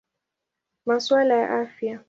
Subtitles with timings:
[0.85, 1.99] Masuala ya Afya.